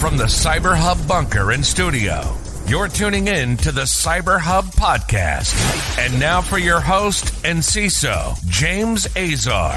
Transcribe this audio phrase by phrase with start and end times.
[0.00, 2.22] From the Cyber Hub bunker and studio,
[2.66, 5.56] you're tuning in to the Cyber Hub podcast.
[5.98, 9.76] And now for your host and CISO, James Azar.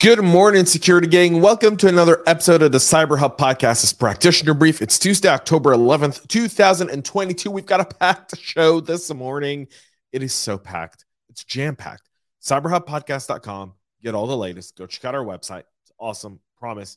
[0.00, 1.42] Good morning, security gang.
[1.42, 3.82] Welcome to another episode of the Cyber Hub podcast.
[3.82, 4.80] this practitioner brief.
[4.80, 7.50] It's Tuesday, October 11th, 2022.
[7.50, 9.68] We've got a packed show this morning.
[10.12, 11.04] It is so packed.
[11.28, 12.08] It's jam packed.
[12.42, 13.74] CyberHubPodcast.com.
[14.02, 14.78] Get all the latest.
[14.78, 15.64] Go check out our website.
[15.82, 16.40] It's awesome.
[16.58, 16.96] Promise.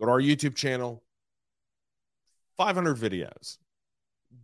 [0.00, 1.02] Go to our YouTube channel.
[2.58, 3.58] 500 videos,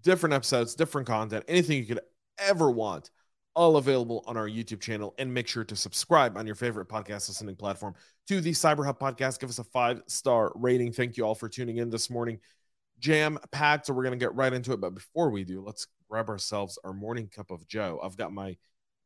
[0.03, 2.01] different episodes, different content, anything you could
[2.39, 3.11] ever want,
[3.57, 5.15] all available on our YouTube channel.
[5.19, 7.95] And make sure to subscribe on your favorite podcast listening platform
[8.29, 9.41] to the Cyber Hub podcast.
[9.41, 10.93] Give us a five star rating.
[10.93, 12.39] Thank you all for tuning in this morning.
[13.01, 14.81] Jam packed, so we're going to get right into it.
[14.81, 18.01] But before we do, let's grab ourselves our morning cup of Joe.
[18.03, 18.57] I've got my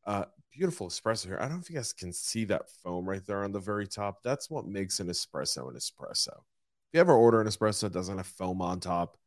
[0.05, 1.37] uh, beautiful espresso here.
[1.39, 3.87] I don't know if you guys can see that foam right there on the very
[3.87, 4.23] top.
[4.23, 6.29] That's what makes an espresso an espresso.
[6.29, 9.17] If you ever order an espresso that doesn't have foam on top,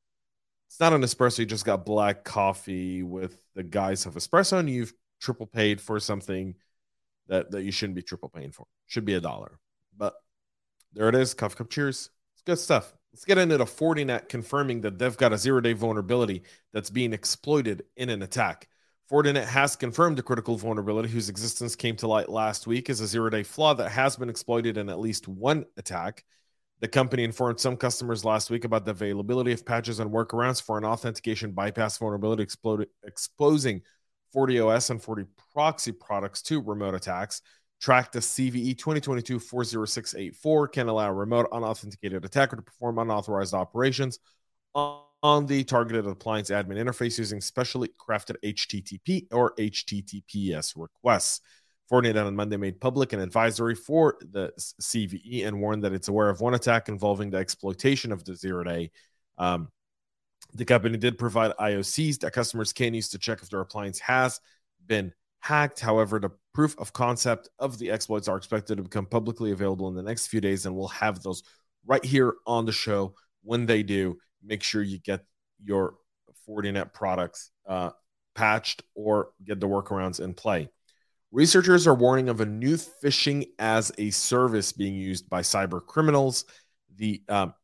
[0.68, 1.40] it's not an espresso.
[1.40, 6.00] You just got black coffee with the guise of espresso, and you've triple paid for
[6.00, 6.54] something
[7.28, 8.66] that, that you shouldn't be triple paying for.
[8.86, 9.58] Should be a dollar.
[9.96, 10.14] But
[10.92, 11.34] there it is.
[11.34, 12.10] Cuff cup cheers.
[12.34, 12.92] It's good stuff.
[13.12, 17.12] Let's get into the Fortinet confirming that they've got a zero day vulnerability that's being
[17.12, 18.68] exploited in an attack.
[19.12, 23.06] Fortinet has confirmed a critical vulnerability whose existence came to light last week as a
[23.06, 26.24] zero day flaw that has been exploited in at least one attack.
[26.80, 30.78] The company informed some customers last week about the availability of patches and workarounds for
[30.78, 32.46] an authentication bypass vulnerability,
[33.04, 33.82] exposing
[34.34, 37.42] FortiOS and 40 proxy products to remote attacks.
[37.82, 44.18] Track the CVE 2022 40684 can allow a remote unauthenticated attacker to perform unauthorized operations
[44.74, 51.40] on, the targeted appliance admin interface using specially crafted HTTP or HTTPS requests.
[51.90, 56.28] Fortinet on Monday made public an advisory for the CVE and warned that it's aware
[56.28, 58.90] of one attack involving the exploitation of the zero day.
[59.38, 59.68] Um,
[60.54, 64.40] the company did provide IOCs that customers can use to check if their appliance has
[64.86, 65.80] been hacked.
[65.80, 69.94] However, the proof of concept of the exploits are expected to become publicly available in
[69.94, 71.42] the next few days, and we'll have those
[71.86, 73.14] right here on the show.
[73.44, 75.24] When they do, make sure you get
[75.62, 75.94] your
[76.48, 77.90] Fortinet products uh,
[78.34, 80.68] patched or get the workarounds in play.
[81.30, 86.44] Researchers are warning of a new phishing as a service being used by cyber criminals.
[86.96, 87.54] The um,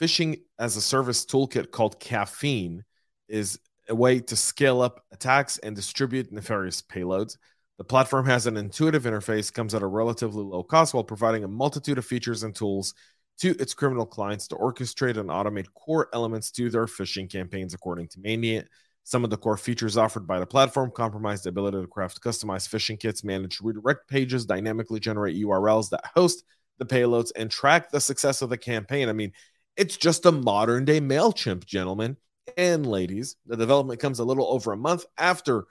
[0.00, 2.84] phishing as a service toolkit called Caffeine
[3.28, 3.58] is
[3.88, 7.36] a way to scale up attacks and distribute nefarious payloads.
[7.78, 11.48] The platform has an intuitive interface, comes at a relatively low cost while providing a
[11.48, 12.94] multitude of features and tools
[13.38, 18.08] to its criminal clients to orchestrate and automate core elements to their phishing campaigns, according
[18.08, 18.66] to Mandiant.
[19.04, 22.68] Some of the core features offered by the platform comprise the ability to craft customized
[22.68, 26.44] phishing kits, manage redirect pages, dynamically generate URLs that host
[26.78, 29.08] the payloads, and track the success of the campaign.
[29.08, 29.32] I mean,
[29.76, 32.16] it's just a modern day MailChimp, gentlemen
[32.56, 33.36] and ladies.
[33.46, 35.64] The development comes a little over a month after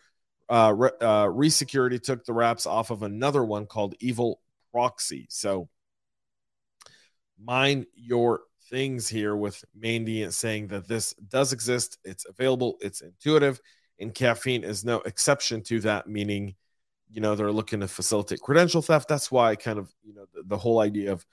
[0.49, 5.27] uh, uh, Resecurity took the wraps off of another one called Evil Proxy.
[5.29, 5.69] So,
[7.43, 13.59] mind your things here with Mandy saying that this does exist, it's available, it's intuitive,
[13.99, 16.55] and caffeine is no exception to that, meaning,
[17.09, 19.07] you know, they're looking to facilitate credential theft.
[19.07, 21.25] That's why kind of, you know, the, the whole idea of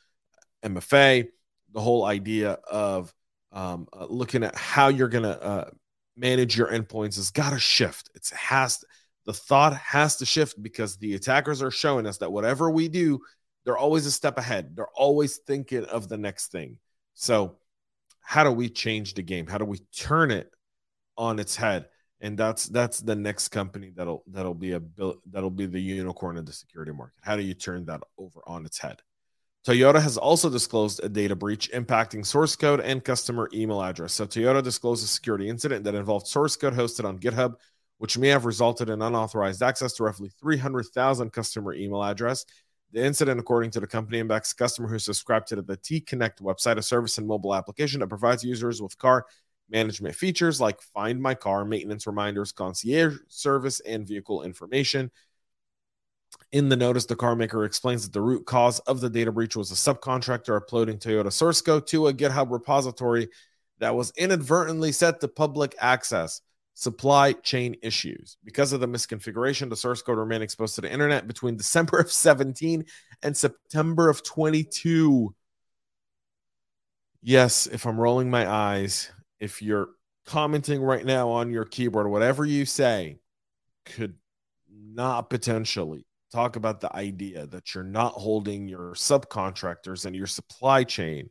[0.63, 1.29] MFA,
[1.73, 3.15] the whole idea of
[3.53, 5.71] um, uh, looking at how you're going to uh,
[6.17, 8.11] manage your endpoints has got to shift.
[8.15, 8.85] It has
[9.25, 13.21] the thought has to shift because the attackers are showing us that whatever we do,
[13.69, 14.75] they're always a step ahead.
[14.75, 16.79] They're always thinking of the next thing.
[17.13, 17.59] So,
[18.23, 19.47] how do we change the game?
[19.47, 20.51] How do we turn it
[21.19, 21.91] on its head?
[22.23, 24.81] And that's that's the next company that'll that'll be a
[25.31, 27.19] that'll be the unicorn in the security market.
[27.21, 29.03] How do you turn that over on its head?
[29.67, 34.15] Toyota has also disclosed a data breach impacting source code and customer email address.
[34.15, 37.57] So Toyota disclosed a security incident that involved source code hosted on GitHub,
[37.99, 42.47] which may have resulted in unauthorized access to roughly 300,000 customer email address
[42.93, 46.79] the incident, according to the company, impacts customer who subscribed to the T Connect website,
[46.79, 49.27] a service and mobile application that provides users with car
[49.71, 55.11] management features like Find My Car, maintenance reminders, concierge service, and vehicle information.
[56.53, 59.57] In the notice, the car maker explains that the root cause of the data breach
[59.57, 63.29] was a subcontractor uploading Toyota source code to a GitHub repository
[63.79, 66.41] that was inadvertently set to public access
[66.79, 68.37] supply chain issues.
[68.45, 72.13] Because of the misconfiguration, the source code remained exposed to the internet between December of
[72.13, 72.85] 17
[73.23, 75.35] and September of 22.
[77.21, 79.11] Yes, if I'm rolling my eyes,
[79.41, 79.89] if you're
[80.25, 83.19] commenting right now on your keyboard, whatever you say
[83.85, 84.15] could
[84.71, 90.85] not potentially talk about the idea that you're not holding your subcontractors and your supply
[90.85, 91.29] chain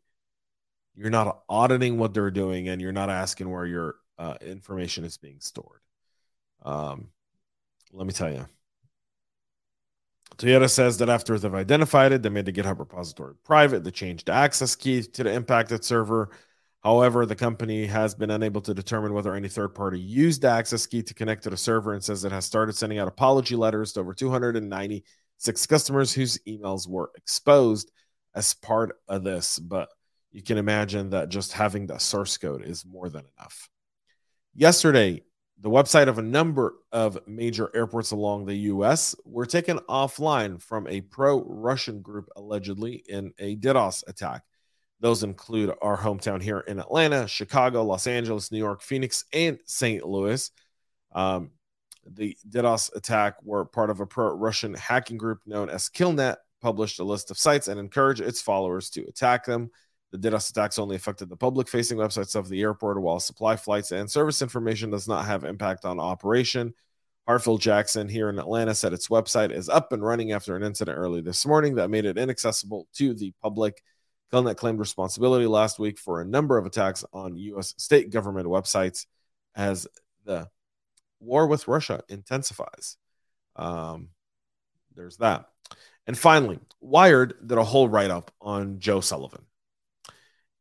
[0.97, 5.17] you're not auditing what they're doing, and you're not asking where your uh, information is
[5.17, 5.81] being stored.
[6.63, 7.09] Um,
[7.93, 8.45] let me tell you.
[10.35, 13.83] Toyota says that after they've identified it, they made the GitHub repository private.
[13.83, 16.29] They changed the access key to the impacted server.
[16.83, 20.85] However, the company has been unable to determine whether any third party used the access
[20.85, 23.93] key to connect to the server and says it has started sending out apology letters
[23.93, 27.91] to over 296 customers whose emails were exposed
[28.35, 29.57] as part of this.
[29.57, 29.89] But
[30.31, 33.69] you can imagine that just having the source code is more than enough.
[34.59, 35.21] Yesterday,
[35.59, 40.87] the website of a number of major airports along the US were taken offline from
[40.87, 44.41] a pro Russian group allegedly in a DDoS attack.
[44.99, 50.03] Those include our hometown here in Atlanta, Chicago, Los Angeles, New York, Phoenix, and St.
[50.03, 50.49] Louis.
[51.13, 51.51] Um,
[52.11, 56.97] the DDoS attack were part of a pro Russian hacking group known as Killnet, published
[56.97, 59.69] a list of sites and encouraged its followers to attack them.
[60.11, 63.91] The DDoS attacks only affected the public facing websites of the airport, while supply flights
[63.91, 66.73] and service information does not have impact on operation.
[67.27, 70.97] Hartsfield Jackson here in Atlanta said its website is up and running after an incident
[70.97, 73.83] early this morning that made it inaccessible to the public.
[74.31, 77.73] Killnet claimed responsibility last week for a number of attacks on U.S.
[77.77, 79.05] state government websites
[79.55, 79.87] as
[80.23, 80.47] the
[81.19, 82.97] war with Russia intensifies.
[83.57, 84.09] Um,
[84.95, 85.49] there's that.
[86.05, 89.45] And finally, Wired did a whole write up on Joe Sullivan.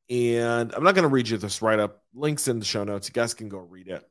[0.09, 2.03] And I'm not going to read you this write up.
[2.15, 3.09] Links in the show notes.
[3.09, 4.05] You guys can go read it.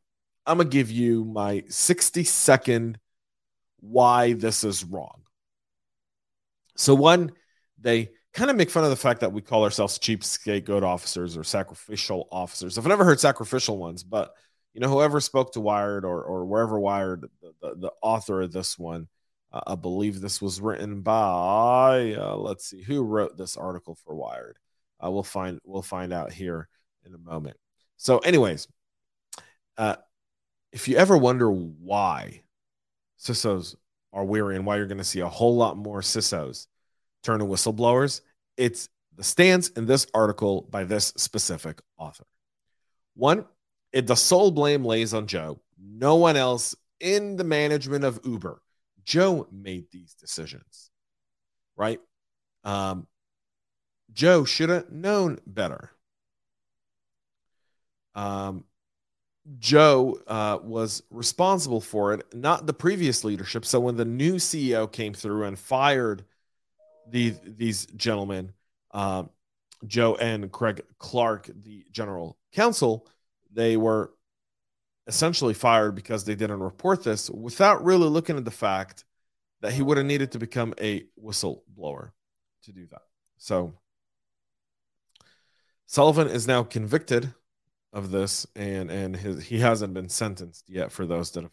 [0.46, 3.00] I'm going to give you my 60 second
[3.80, 5.22] why this is wrong.
[6.76, 7.32] So, one,
[7.80, 11.38] they kind of make fun of the fact that we call ourselves cheap scapegoat officers
[11.38, 12.78] or sacrificial officers.
[12.78, 14.34] I've never heard sacrificial ones, but
[14.74, 18.52] you know, whoever spoke to Wired or, or wherever Wired, the, the, the author of
[18.52, 19.08] this one,
[19.54, 24.14] uh, I believe this was written by, uh, let's see, who wrote this article for
[24.14, 24.58] Wired?
[25.04, 26.68] Uh, we'll find we'll find out here
[27.06, 27.58] in a moment.
[27.98, 28.68] So, anyways,
[29.78, 29.96] uh,
[30.72, 32.42] if you ever wonder why
[33.20, 33.76] CISOs
[34.14, 36.68] are weary and why you're going to see a whole lot more CISOs
[37.24, 38.22] turn to whistleblowers,
[38.58, 42.26] it's the stance in this article by this specific author.
[43.16, 43.46] One,
[43.94, 45.62] it, the sole blame lays on Joe.
[45.80, 48.62] No one else in the management of Uber.
[49.06, 50.90] Joe made these decisions,
[51.78, 52.00] right?
[52.64, 53.08] Um,
[54.14, 55.92] Joe should have known better.
[58.14, 58.64] Um,
[59.60, 63.66] Joe uh, was responsible for it, not the previous leadership.
[63.66, 66.26] So when the new CEO came through and fired
[67.08, 68.54] the, these gentlemen,
[68.92, 69.24] uh,
[69.86, 73.08] Joe and Craig Clark, the general counsel,
[73.54, 74.12] they were
[75.08, 79.04] essentially fired because they didn't report this without really looking at the fact
[79.62, 82.12] that he would have needed to become a whistleblower
[82.64, 83.02] to do that.
[83.38, 83.76] So
[85.88, 87.34] Sullivan is now convicted
[87.94, 90.92] of this, and and his, he hasn't been sentenced yet.
[90.92, 91.52] For those that have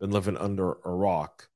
[0.00, 1.48] been living under a rock,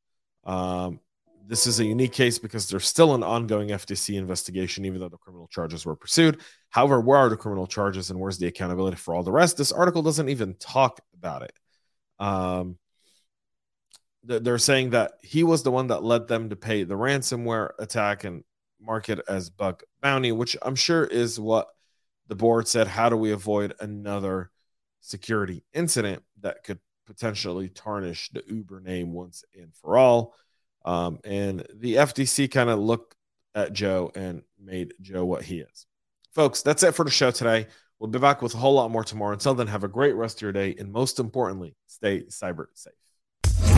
[0.44, 1.00] um,
[1.46, 5.16] this is a unique case because there's still an ongoing FTC investigation, even though the
[5.16, 6.40] criminal charges were pursued.
[6.69, 9.56] However, where are the criminal charges and where's the accountability for all the rest?
[9.56, 11.52] This article doesn't even talk about it.
[12.19, 12.76] Um,
[14.25, 18.25] they're saying that he was the one that led them to pay the ransomware attack
[18.25, 18.44] and
[18.81, 21.69] market as bug bounty, which I'm sure is what
[22.28, 24.50] the board said, how do we avoid another
[25.00, 30.34] security incident that could potentially tarnish the Uber name once and for all?
[30.84, 33.14] Um, and the FTC kind of looked
[33.55, 35.86] at Joe and made Joe what he is.
[36.34, 37.67] Folks, that's it for the show today.
[37.98, 39.32] We'll be back with a whole lot more tomorrow.
[39.32, 40.76] Until then, have a great rest of your day.
[40.79, 43.78] And most importantly, stay cyber safe.